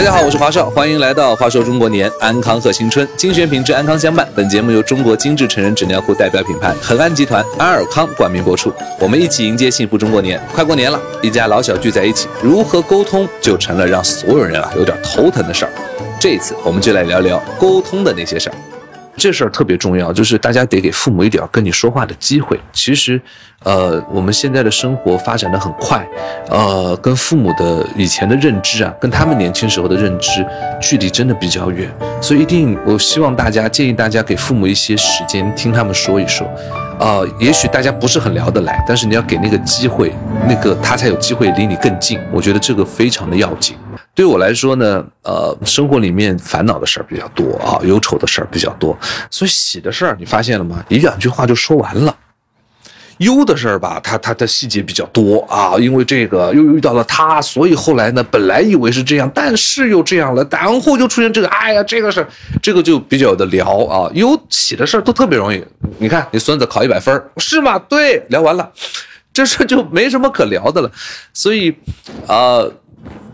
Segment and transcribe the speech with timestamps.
[0.00, 4.26] 大家好，我是华少，欢迎来到华说中国年安康贺新春精选品质，安康相伴。
[4.34, 8.72] 本节目由中国精致成人纸尿裤代表品牌恒安集团安尔康冠名播出。
[8.98, 15.72] 我们一起迎接幸福中国年，快过年了，一家老小聚在一起，如何沟通就成了让所有人啊有点头疼的事儿。
[16.18, 18.54] 这次，我们就来聊聊沟通的那些事儿。
[19.20, 22.58] 这事儿特别重要，就是大家得给父母一点跟你说话的机会。
[22.72, 23.20] 其实，
[23.64, 26.08] 呃，我们现在的生活发展的很快，
[26.48, 30.44] 呃，跟父母的以前的认知啊，跟他们年轻时候的认知
[30.80, 31.86] 距离真的比较远。
[32.22, 36.50] 所以，一定我希望大家建议大家给父母一些时间，听他们说一说。
[36.98, 40.12] 呃，也许大家不是很聊得来，但是你要给那个机会，
[40.48, 42.18] 那个他才有机会离你更近。
[42.32, 43.76] 我觉得这个非常的要紧。
[44.14, 48.96] 对我来说呢，呃，生活里面烦恼的事儿比较多啊，忧愁的事儿比较多，
[49.30, 50.84] 所以喜的事儿你发现了吗？
[50.88, 52.14] 一两句话就说完了。
[53.18, 62.28] 忧的事儿吧，它它的细节比较多啊，因为这个又遇到了他，所以后来呢，本来以为是这样，但是又这样了，然后又出现这个，哎呀，这个事儿，
[62.62, 64.10] 这个就比较的聊啊。
[64.14, 65.62] 忧喜的事儿都特别容易，
[65.98, 67.78] 你看你孙子考一百分是吗？
[67.78, 68.70] 对，聊完了，
[69.32, 70.90] 这事就没什么可聊的了，
[71.32, 71.74] 所以
[72.26, 72.64] 啊。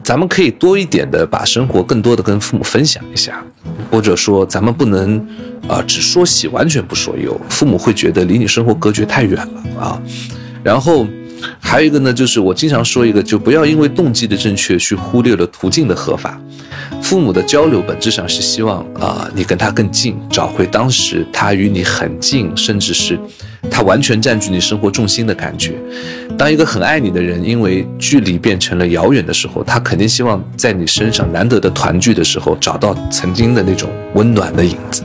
[0.06, 3.44] 咱们可以多一点的把生活更多的跟父母分享一下，
[3.90, 5.18] 或者说咱们不能，
[5.66, 10.00] 啊，只说喜完全不说忧，父母会觉得离你生活隔绝太远了啊。
[10.62, 11.04] 然后
[11.58, 16.40] 还有一个呢，就是我经常说一个，就不要因为动机的正确去忽略了途径的合法。
[17.02, 23.18] 父母的交流本质上是希望啊你跟他更近，找回当时他与你很近，甚至是。
[23.68, 25.74] 他完全占据你生活重心的感觉。
[26.38, 35.02] 当一个很爱你的人因为距离变成了遥远的时候，他肯定希望在你身上难得的团聚的时候，找到曾经的那种温暖的影子。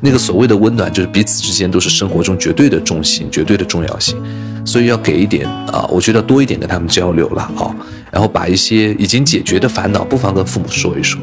[0.00, 4.16] 那个所谓的温暖，就是彼此之间都是生活中绝对的重心、绝对的重要性。
[4.64, 7.70] 所以要给一点啊，我觉得多一点跟他们交流了啊，
[8.10, 11.20] 然后把一些已经解决的烦恼，不妨跟父母说一说。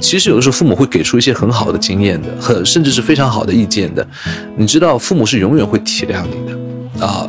[0.00, 4.06] 其实有的时候父母会给出一些很好的经验的，很甚至是非常好的意见的。
[4.56, 7.28] 你知道，父母是永远会体谅你的啊。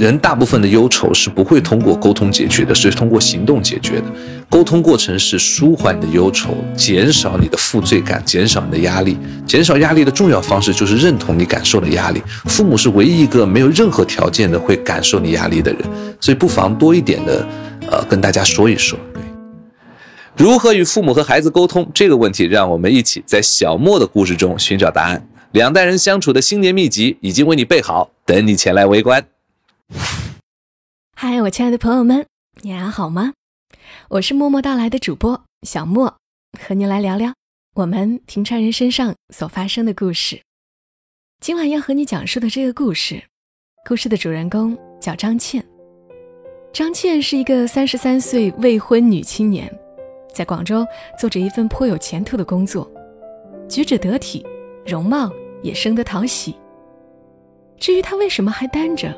[0.00, 4.04] 人大部分的忧愁是不会通过沟通解决的，是通过行动解决的。
[4.48, 9.18] 沟通过程是舒缓你的忧愁，减少你的负罪感，减少你的压力。
[9.46, 12.22] 减少压力的重要方式就是认同你感受的压力。
[12.46, 15.82] 父母是唯一一个没有任何条件的会感受你压力的人，
[16.18, 17.46] 所以不妨多一点的，
[17.90, 18.98] 呃，跟大家说一说。
[19.12, 19.22] 对
[20.34, 25.28] 如何与父母和孩子沟通这个问题，让我们一起在小莫的故事中寻找答案。
[25.52, 29.22] 两代人相处的新年秘籍已经为你备好，等你前来围观。
[31.14, 32.26] 嗨，我亲爱的朋友们，
[32.62, 33.32] 你还好吗？
[34.08, 36.16] 我是默默到来的主播小莫，
[36.58, 37.34] 和您来聊聊
[37.74, 40.40] 我们平常人身上所发生的故事。
[41.40, 43.22] 今晚要和你讲述的这个故事，
[43.86, 45.64] 故事的主人公叫张倩。
[46.72, 49.70] 张倩是一个三十三岁未婚女青年。
[50.32, 50.86] 在广州
[51.18, 52.88] 做着一份颇有前途的工作，
[53.68, 54.46] 举止得体，
[54.86, 55.28] 容貌
[55.60, 56.54] 也生得讨喜。
[57.76, 59.12] 至于她为什么还单着，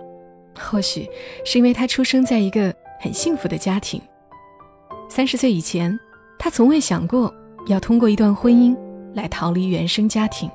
[0.58, 1.08] 或许
[1.44, 4.00] 是因为他出生在一个很幸福的家庭。
[5.08, 5.98] 三十岁以前，
[6.38, 7.34] 他从未想过
[7.66, 8.76] 要通过一段婚姻
[9.14, 10.50] 来逃离原生家庭，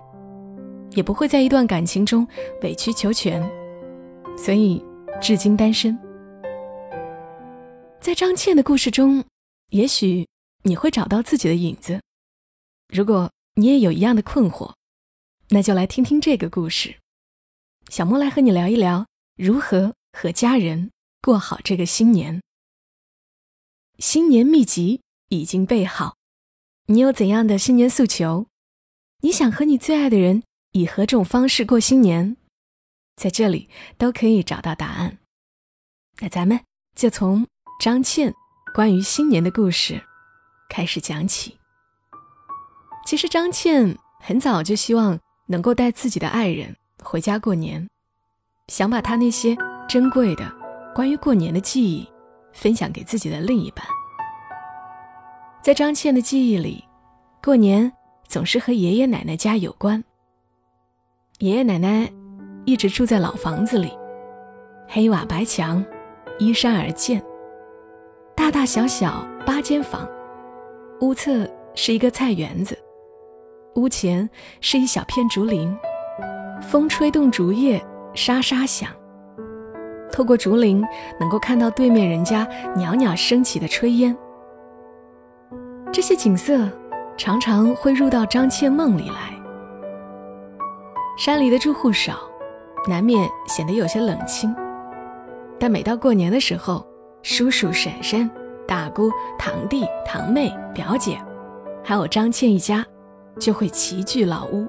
[0.91, 2.27] 也不会在一段感情中
[2.61, 3.41] 委曲求全，
[4.37, 4.83] 所以
[5.21, 5.97] 至今单身。
[7.99, 9.23] 在张倩的故事中，
[9.69, 10.27] 也许。
[10.63, 12.01] 你会找到自己的影子。
[12.89, 14.73] 如果你也有一样的困惑，
[15.49, 16.95] 那就来听听这个故事。
[17.87, 19.05] 小莫来和你聊一聊
[19.37, 20.89] 如何和家人
[21.21, 22.41] 过好这个新年。
[23.99, 26.15] 新年秘籍已经备好，
[26.87, 28.47] 你有怎样的新年诉求？
[29.21, 32.35] 你想和你最爱的人以何种方式过新年？
[33.15, 35.19] 在这里都可以找到答案。
[36.19, 36.59] 那咱们
[36.95, 37.45] 就从
[37.79, 38.33] 张倩
[38.73, 40.03] 关于新年的故事。
[40.67, 41.59] 开始讲起。
[43.05, 47.87] 其实张倩很早就希望能够带自己的爱人回家过年，
[48.67, 49.55] 想把他那些
[49.87, 50.43] 珍贵的
[50.93, 52.05] 关于过年的记忆
[52.51, 53.85] 分享给自己的另一半。
[55.61, 56.83] 在张倩的记忆里，
[57.41, 57.91] 过年
[58.27, 60.03] 总是和爷爷奶奶家有关。
[61.39, 62.11] 爷爷奶奶
[62.65, 63.91] 一直住在老房子里，
[64.87, 65.83] 黑瓦白墙，
[66.37, 67.23] 依山而建，
[68.35, 70.07] 大大小小八间房。
[70.99, 72.77] 屋侧是一个菜园子，
[73.75, 74.29] 屋前
[74.59, 75.73] 是一小片竹林，
[76.61, 77.81] 风吹动竹叶
[78.17, 78.89] 沙沙响。
[80.11, 80.83] 透过竹林，
[81.19, 84.17] 能够看到对面人家袅袅升起的炊烟。
[85.93, 86.67] 这些景色
[87.15, 89.31] 常常会入到张倩梦里来。
[91.15, 92.15] 山里的住户少，
[92.89, 94.53] 难免显得有些冷清。
[95.59, 96.85] 但每到过年的时候，
[97.21, 98.29] 叔叔婶婶。
[98.67, 99.09] 大姑、
[99.39, 101.17] 堂弟、堂妹、表姐，
[101.81, 102.85] 还有张倩一家，
[103.39, 104.67] 就会齐聚老屋。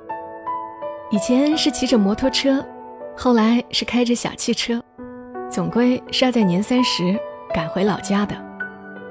[1.11, 2.65] 以前是骑着摩托车，
[3.21, 4.81] 后来是开着小汽车，
[5.51, 7.19] 总归是要在年三十
[7.53, 8.37] 赶回老家的。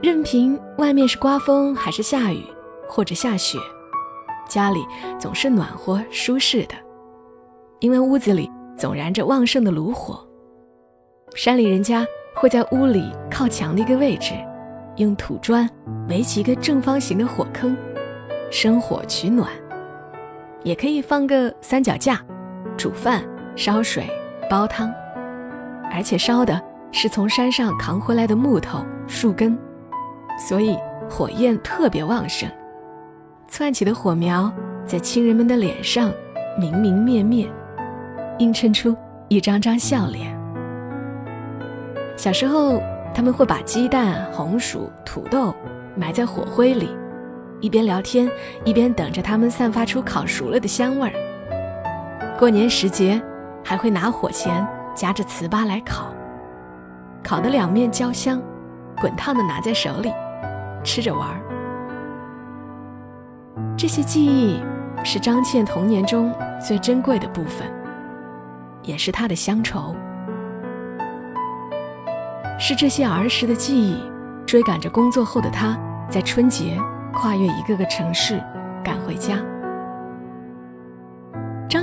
[0.02, 2.42] 任凭外面是刮风还是下雨，
[2.88, 3.58] 或者下雪，
[4.48, 4.80] 家里
[5.20, 6.76] 总是暖和舒适的，
[7.82, 10.26] 因为屋子里总燃着旺盛的炉火。
[11.36, 14.34] 山里人家会在屋里靠墙的一个位置，
[14.96, 15.70] 用土砖
[16.08, 17.76] 围起一个正方形的火坑，
[18.50, 19.50] 生火取暖。
[20.64, 22.22] 也可以放个三脚架，
[22.78, 23.22] 煮饭、
[23.58, 24.08] 烧水、
[24.48, 24.94] 煲汤，
[25.92, 26.62] 而且烧的
[26.92, 29.58] 是从山上扛回来的木头、树根，
[30.48, 30.78] 所以
[31.10, 32.48] 火焰特别旺盛。
[33.48, 34.54] 窜起的火苗
[34.86, 36.12] 在亲人们的脸上
[36.60, 37.50] 明明灭灭，
[38.38, 38.96] 映衬出
[39.28, 40.38] 一张张笑脸。
[42.16, 42.80] 小时候，
[43.12, 45.52] 他们会把鸡蛋、红薯、土豆
[45.96, 46.96] 埋在火灰里。
[47.60, 48.30] 一边聊天，
[48.64, 52.38] 一边等着它们散发出烤熟了的香味儿。
[52.38, 53.20] 过年时节，
[53.68, 54.66] 还会拿火钳
[54.96, 56.08] 夹着糍粑来烤，
[57.22, 58.42] 烤的两面焦香，
[59.02, 60.10] 滚烫的拿在手里，
[60.86, 61.42] 吃着玩儿。
[63.78, 64.64] 这些记忆
[65.04, 66.34] 是张倩童年中
[66.66, 67.68] 最珍贵的部分，
[68.84, 69.94] 也是她的乡愁。
[72.58, 74.02] 是这些儿时的记忆，
[74.46, 75.78] 追赶着工作后的她，
[76.10, 76.80] 在春节。
[77.14, 78.40] 跨越一个个城市，
[78.84, 79.40] 赶回家。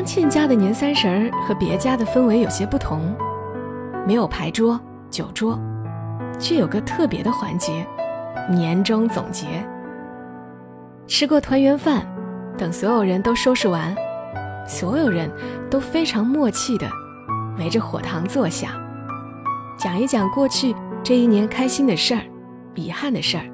[0.05, 3.17] 张倩家的年三十儿和别家的氛围有些不同，
[4.07, 4.79] 没有牌桌、
[5.09, 5.59] 酒桌，
[6.39, 7.87] 却有个特别的环节——
[8.53, 9.47] 年终总结。
[11.07, 12.07] 吃过团圆饭，
[12.59, 13.97] 等所有人都收拾完，
[14.69, 15.31] 所有人
[15.71, 16.87] 都非常默契的
[17.57, 18.73] 围着火塘坐下，
[19.79, 22.21] 讲一讲过去这一年开心的事儿、
[22.75, 23.45] 遗憾的事儿。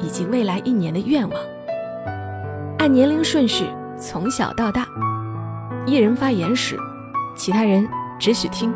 [0.00, 1.40] 以及未来一年的愿望，
[2.76, 3.66] 按年龄顺序
[3.96, 4.84] 从小到大，
[5.86, 6.76] 一人发言时，
[7.36, 7.88] 其他人
[8.18, 8.74] 只许听，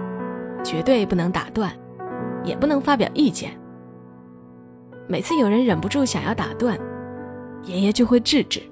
[0.62, 1.72] 绝对不能打断，
[2.44, 3.50] 也不能发表意见。
[5.08, 6.78] 每次有人忍不住想要打断，
[7.64, 8.62] 爷爷就会制止。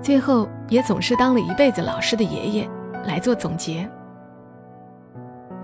[0.00, 2.70] 最后也总是当了一辈子老师的爷爷
[3.04, 3.88] 来做总结，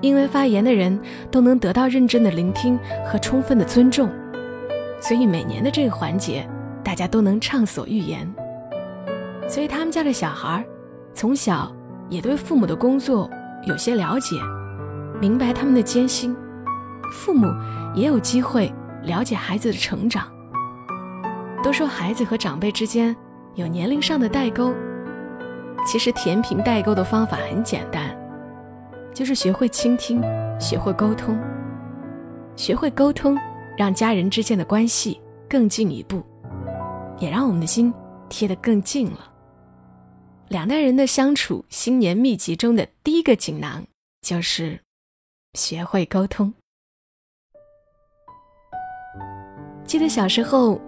[0.00, 1.00] 因为发言的人
[1.30, 2.76] 都能得到认真的聆听
[3.06, 4.10] 和充分的尊重。
[5.00, 6.44] 所以每年的这个环节，
[6.82, 8.28] 大家都能畅所欲言。
[9.46, 10.64] 所以他们家的小孩
[11.12, 11.70] 从小
[12.08, 13.28] 也对父母的工作
[13.66, 14.36] 有些了解，
[15.20, 16.36] 明白他们的艰辛。
[17.12, 17.46] 父母
[17.94, 18.72] 也有机会
[19.02, 20.26] 了解孩子的成长。
[21.62, 23.14] 都说孩子和长辈之间
[23.54, 24.72] 有年龄上的代沟，
[25.86, 28.16] 其实填平代沟的方法很简单，
[29.12, 30.22] 就是学会倾听，
[30.58, 31.38] 学会沟通，
[32.56, 33.38] 学会沟通。
[33.78, 35.18] 让家人之间的关系
[35.48, 36.22] 更进一步，
[37.18, 37.90] 也让我们的心
[38.28, 39.29] 贴得更近了。
[40.50, 43.84] 两代人的相处，新年秘籍中的第一个锦囊
[44.20, 44.80] 就是
[45.54, 46.52] 学会沟通。
[49.84, 50.80] 记得小时候，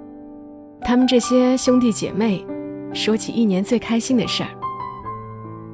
[0.81, 2.45] 他们这些兄弟姐妹
[2.93, 4.51] 说起一年最开心的事儿，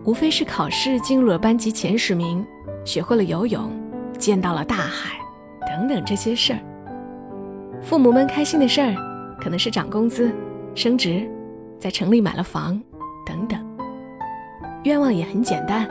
[0.05, 2.47] 无非是考试进入了班级前十名，
[2.85, 3.73] 学会了游泳，
[4.19, 5.19] 见到了大海，
[5.67, 6.61] 等等这些事儿。
[7.81, 8.95] 父母们开心的事儿，
[9.41, 10.31] 可能是涨工资、
[10.75, 11.27] 升职，
[11.81, 12.79] 在城里买了房，
[13.25, 13.67] 等等。
[14.89, 15.87] 愿望也很简单，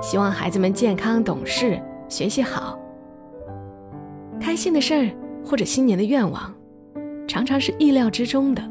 [0.00, 1.78] 希望孩子们健康懂事，
[2.08, 2.78] 学习好。
[4.40, 5.10] 开心的事儿
[5.44, 6.50] 或者新年的愿望，
[7.26, 8.62] 常常是意料之中的。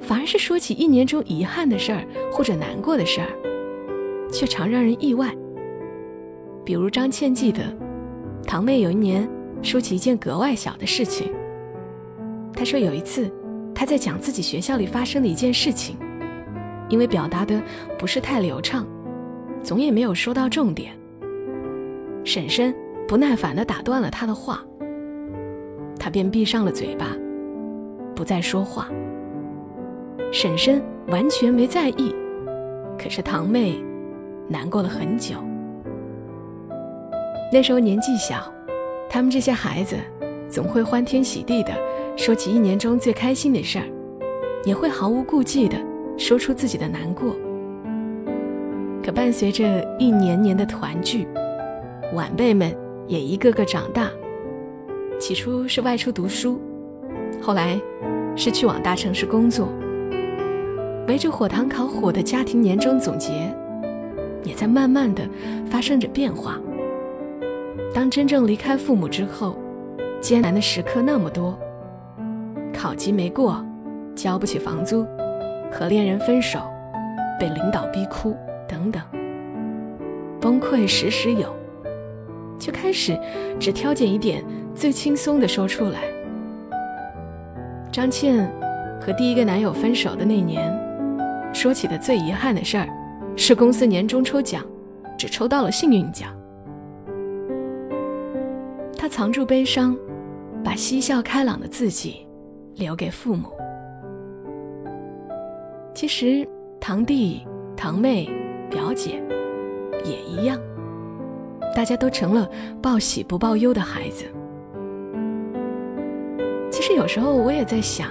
[0.00, 3.28] 反而是说起一年中遗憾的事儿或者难过的事儿，
[4.32, 5.32] 却常让人意外。
[6.64, 7.62] 比如张倩记得，
[8.44, 9.28] 堂妹有一年。
[9.62, 11.32] 说起一件格外小的事情。
[12.52, 13.32] 她说有一次，
[13.72, 15.96] 她在讲自己学校里发生的一件事情，
[16.88, 17.62] 因为表达的
[17.98, 18.86] 不是太流畅，
[19.62, 20.92] 总也没有说到重点。
[22.24, 22.74] 婶婶
[23.06, 24.60] 不耐烦地打断了他的话，
[25.98, 27.16] 他便闭上了嘴巴，
[28.14, 28.88] 不再说话。
[30.32, 32.14] 婶婶完全没在意，
[32.98, 33.82] 可是堂妹
[34.48, 35.36] 难过了很久。
[37.52, 38.52] 那时候年纪小。
[39.08, 39.96] 他们这些孩子，
[40.48, 41.72] 总会欢天喜地的
[42.16, 43.86] 说起一年中最开心的事儿，
[44.64, 45.78] 也会毫无顾忌的
[46.16, 47.36] 说出自己的难过。
[49.02, 51.28] 可伴随着一年年的团聚，
[52.14, 52.74] 晚辈们
[53.06, 54.10] 也一个个长大。
[55.18, 56.60] 起初是外出读书，
[57.40, 57.80] 后来
[58.34, 59.68] 是去往大城市工作。
[61.06, 63.32] 围着火塘烤火的家庭年终总结，
[64.42, 65.22] 也在慢慢的
[65.70, 66.58] 发生着变化。
[67.94, 69.56] 当真正离开父母之后，
[70.20, 71.56] 艰难的时刻那么多，
[72.74, 73.64] 考级没过，
[74.16, 75.06] 交不起房租，
[75.70, 76.60] 和恋人分手，
[77.38, 78.36] 被领导逼哭
[78.68, 79.02] 等等，
[80.40, 81.54] 崩溃时时有，
[82.58, 83.18] 就开始
[83.58, 84.44] 只挑拣一点
[84.74, 86.02] 最轻松的说出来。
[87.92, 88.50] 张倩
[89.00, 90.72] 和第一个男友分手的那年，
[91.52, 92.88] 说起的最遗憾的事儿，
[93.36, 94.62] 是公司年终抽奖，
[95.16, 96.30] 只抽到了幸运奖。
[98.96, 99.96] 她藏住悲伤，
[100.64, 102.26] 把嬉笑开朗的自己
[102.74, 103.48] 留给父母。
[105.96, 106.46] 其实，
[106.78, 107.40] 堂弟、
[107.74, 108.28] 堂妹、
[108.68, 109.18] 表姐
[110.04, 110.60] 也一样，
[111.74, 112.46] 大家都成了
[112.82, 114.26] 报喜不报忧的孩子。
[116.70, 118.10] 其实有时候我也在想，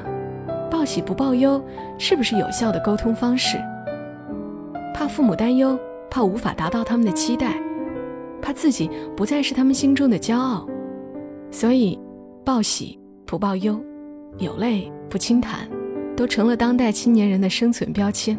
[0.67, 1.63] 报喜不报忧
[1.99, 3.55] 是不是有效的沟通方式？
[4.91, 5.77] 怕父母担忧，
[6.09, 7.61] 怕无法达到他们的期待，
[8.41, 10.67] 怕自己不再是他们心中的骄傲，
[11.51, 11.99] 所以
[12.43, 13.79] 报喜不报忧，
[14.39, 15.69] 有泪不轻弹，
[16.15, 18.37] 都成了当代青年人的生存标签。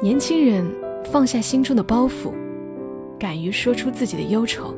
[0.00, 0.64] 年轻人
[1.04, 2.32] 放下心中的包袱，
[3.18, 4.74] 敢于说出自己的忧愁，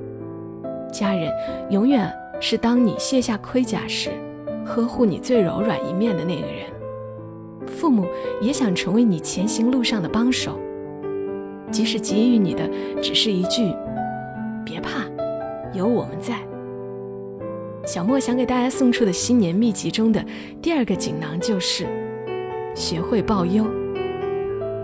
[0.93, 1.33] 家人
[1.71, 2.13] 永远。
[2.41, 4.11] 是当你卸下盔甲时，
[4.67, 6.67] 呵护你最柔软一面的那个人。
[7.65, 8.05] 父母
[8.41, 10.59] 也想成为你前行路上的帮手，
[11.71, 12.69] 即使给予你的
[13.01, 13.73] 只是一句
[14.67, 15.07] “别怕，
[15.73, 16.37] 有我们在”。
[17.87, 20.25] 小莫想给大家送出的新年秘籍中的
[20.63, 21.87] 第二个锦囊就是：
[22.75, 23.65] 学会报忧。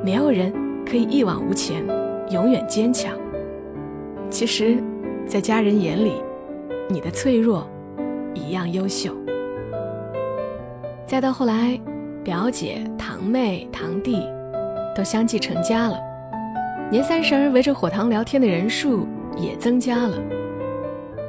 [0.05, 0.53] 没有人
[0.85, 1.85] 可以一往无前，
[2.31, 3.17] 永远坚强。
[4.29, 4.83] 其实，
[5.27, 6.13] 在家人眼里。
[6.93, 7.71] 你的脆弱
[8.35, 9.15] 一样优秀。
[11.07, 11.81] 再到后来，
[12.25, 14.27] 表姐、堂妹、堂弟
[14.93, 15.97] 都相继成家了，
[16.91, 20.21] 年三十儿围着火塘聊天的人数也增加了。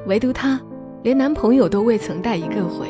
[0.08, 0.60] 唯独他，
[1.04, 2.88] 连男朋友都未曾带一个回。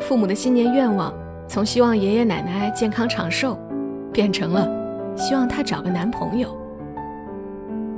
[0.00, 1.12] 父母的新年愿望，
[1.46, 3.58] 从希望爷爷奶奶健康长寿，
[4.12, 4.68] 变成了
[5.16, 6.56] 希望她找个男朋友。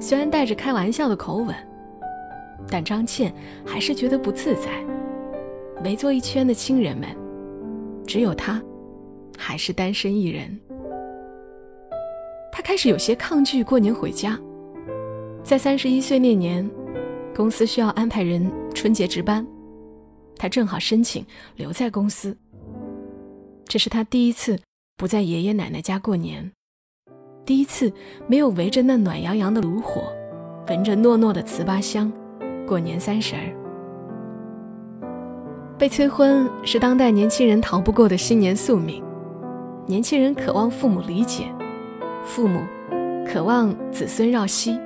[0.01, 1.55] 虽然带着开玩笑的口吻。
[2.71, 3.31] 但张倩
[3.65, 4.71] 还是觉得不自在。
[5.85, 7.09] 围坐一圈的亲人们，
[8.07, 8.61] 只有她
[9.37, 10.59] 还是单身一人。
[12.51, 14.39] 她开始有些抗拒过年回家。
[15.43, 16.69] 在三十一岁那年，
[17.35, 19.45] 公司需要安排人春节值班，
[20.37, 21.27] 他正好申请
[21.57, 22.37] 留在公司。
[23.67, 24.57] 这是他第一次
[24.97, 26.53] 不在爷爷奶奶家过年，
[27.45, 27.93] 第一次
[28.29, 30.13] 没有围着那暖洋洋的炉火，
[30.69, 32.11] 闻着糯糯的糍粑香。
[32.67, 33.53] 过年三十儿，
[35.77, 39.03] 被催婚是当代年轻人逃不过的新年宿命。
[39.87, 41.53] 年轻人渴望父母理解，
[42.25, 42.63] 父母
[43.27, 44.79] 渴望子孙绕膝，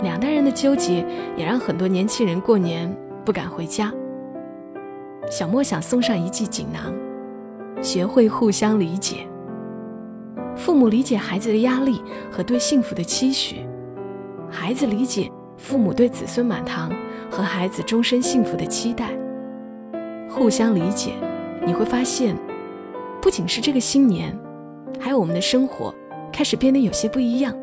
[0.00, 1.04] 两代人的纠结
[1.36, 2.94] 也让很多年轻人过年
[3.24, 3.92] 不敢回家。
[5.30, 6.94] 小莫想送上一剂锦囊：
[7.82, 9.26] 学会互相理解。
[10.54, 13.56] 父母理解孩子的压力和对幸福的期许，
[14.50, 15.30] 孩子理解。
[15.58, 16.90] 父母对子孙满堂
[17.30, 19.10] 和孩子终身幸福的期待，
[20.28, 21.12] 互相理解，
[21.64, 22.36] 你会发现，
[23.20, 24.36] 不仅是这个新年，
[24.98, 25.94] 还有我们的生活
[26.32, 27.54] 开始变得有些不一样。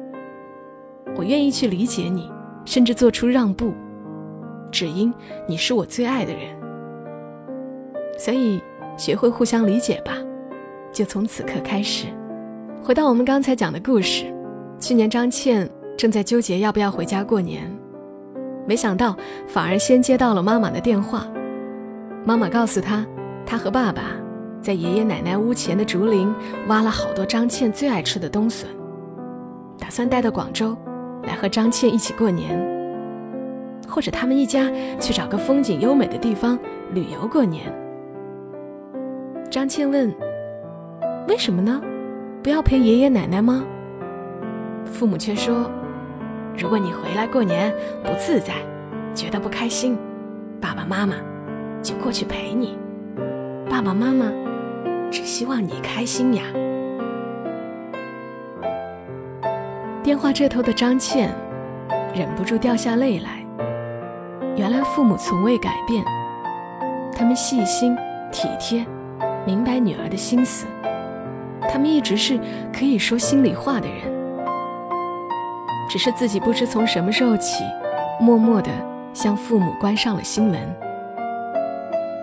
[1.19, 2.31] 我愿意去理解你，
[2.63, 3.73] 甚至做出让步，
[4.71, 5.13] 只因
[5.45, 6.43] 你是我最爱的人。
[8.17, 8.61] 所以，
[8.95, 10.13] 学会互相理解吧，
[10.93, 12.05] 就从此刻开始。
[12.81, 14.33] 回到我们刚才讲的故事，
[14.79, 17.69] 去年张倩正在纠结要不要回家过年。
[18.65, 19.13] 没想到，
[19.45, 21.27] 反而先接到了妈妈的电话。
[22.23, 23.05] 妈妈告诉她，
[23.45, 24.03] 她和爸爸
[24.61, 26.33] 在爷爷奶奶屋前的竹林
[26.69, 28.69] 挖了好多张倩最爱吃的冬笋，
[29.77, 30.77] 打算带到广州
[31.29, 32.59] 来和张倩一起过年，
[33.87, 34.69] 或者他们一家
[34.99, 36.57] 去找个风景优美的地方
[36.93, 37.71] 旅游过年。
[39.51, 40.11] 张倩问
[41.29, 41.79] ：“为什么呢？
[42.41, 43.63] 不要陪爷爷奶奶吗？”
[44.85, 45.69] 父母却说。
[46.57, 48.55] 如果你回来过年不自在，
[49.13, 49.97] 觉得不开心，
[50.59, 51.15] 爸爸妈妈
[51.81, 52.77] 就过去陪你。
[53.69, 54.25] 爸爸妈妈
[55.09, 56.43] 只希望你开心呀。
[60.09, 61.29] 电话这头的张倩
[62.15, 63.45] 忍不住掉下泪来。
[64.57, 66.03] 原来父母从未改变，
[67.15, 67.95] 他们细心
[68.31, 68.83] 体贴，
[69.45, 70.65] 明白女儿的心思，
[71.71, 72.39] 他们一直是
[72.73, 73.97] 可以说心里话的人。
[75.87, 77.63] 只是自己不知从什么时候起，
[78.19, 78.71] 默默地
[79.13, 80.59] 向父母关上了心门。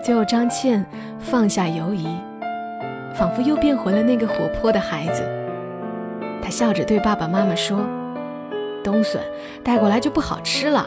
[0.03, 0.85] 最后，张倩
[1.21, 2.09] 放下犹疑，
[3.15, 5.23] 仿佛又变回了那个活泼的孩子。
[6.43, 7.79] 他笑着对爸爸妈妈说
[8.85, 9.21] ：“冬笋
[9.65, 10.87] 带过来就不好吃了，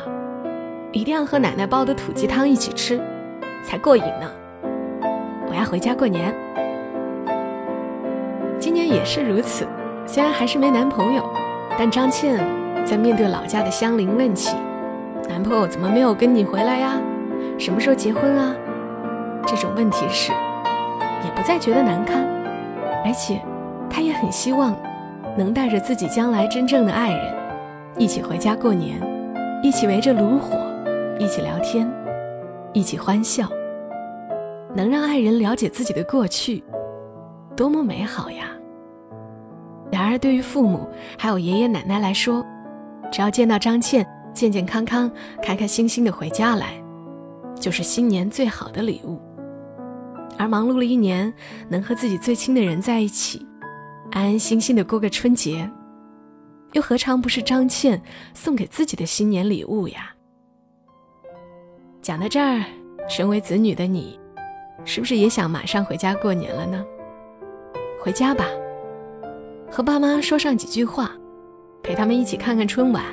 [0.92, 3.00] 一定要和奶奶煲的土鸡汤一起吃，
[3.64, 4.32] 才过瘾呢。”
[5.50, 6.34] 我要回家过年。
[8.60, 9.68] 今年也是如此，
[10.06, 11.28] 虽然还是没男朋友，
[11.78, 12.46] 但张倩
[12.86, 14.56] 在面对老家的乡邻问起
[15.28, 17.00] 男朋友怎么没有跟你回来呀，
[17.58, 18.56] 什么时候结婚啊，
[19.46, 20.32] 这种问题时，
[21.26, 22.24] 也不再觉得难堪，
[23.06, 23.42] 而且
[23.90, 24.76] 她也很希望
[25.38, 27.34] 能带着自己将来真正的爱人
[27.98, 29.00] 一起回家过年，
[29.64, 30.58] 一起围着炉火，
[31.18, 31.90] 一起聊天，
[32.74, 33.50] 一起欢笑，
[34.76, 36.64] 能让爱人了解自己的过去。
[37.56, 38.46] 多么美好呀！
[39.92, 42.46] 然而，对于父母还有爷爷奶奶来说，
[43.12, 46.74] 只要见到张倩健健康康、开开心心的回家来，
[47.60, 49.20] 就是新年最好的礼物。
[50.38, 51.34] 而忙碌了一年，
[51.68, 53.46] 能和自己最亲的人在一起，
[54.12, 55.70] 安安心心的过个春节，
[56.74, 58.02] 又何尝不是张倩
[58.34, 60.14] 送给自己的新年礼物呀？
[62.02, 62.64] 讲到这儿，
[63.08, 64.20] 身为子女的你，
[64.84, 66.84] 是不是也想马上回家过年了呢？
[68.02, 68.46] 回家吧，
[69.70, 71.12] 和爸妈说上几句话，
[71.84, 73.04] 陪他们一起看看春晚，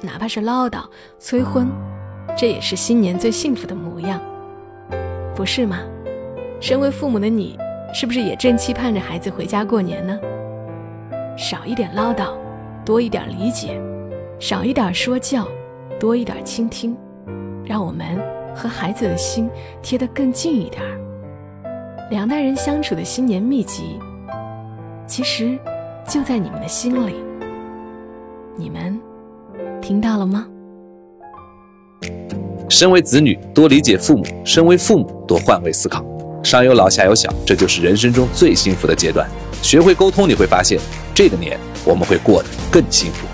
[0.00, 0.84] 哪怕是唠叨
[1.18, 1.68] 催婚，
[2.38, 4.20] 这也是新年最幸福的模样，
[5.34, 5.80] 不是吗？
[6.60, 7.58] 身为父母的你，
[7.98, 10.20] 是不是也正期盼着孩子回家过年呢？
[11.34, 12.26] 少一点唠叨，
[12.84, 13.70] 多一点理解；
[14.38, 15.48] 少一点说教，
[15.98, 16.94] 多一点倾听，
[17.64, 18.22] 让我们
[18.54, 19.48] 和孩子的心
[19.80, 21.00] 贴得更近一点儿。
[22.10, 23.98] 两代人相处的新年秘籍，
[25.06, 25.58] 其实
[26.06, 27.14] 就在你们的心里。
[28.58, 29.00] 你们
[29.80, 30.46] 听到了吗？
[32.68, 36.04] 身为子女，多理解父母；身为父母，多换位思考。
[36.46, 39.28] 上有老，下有小，这就是人生中最幸福的阶段。
[39.62, 40.78] 学会沟通，你会发现，
[41.12, 43.26] 这个年我们会过得更幸福。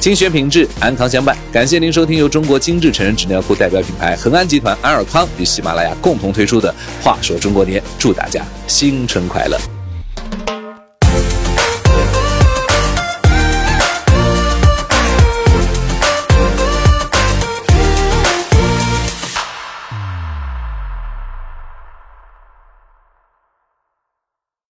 [0.00, 1.36] 精选品质，安康相伴。
[1.52, 9.56] 感谢您收听由中国精致成人纸尿裤代表品牌恒安集团安尔康与喜马拉雅共同推出的《话说中国年》，祝大家新春快乐！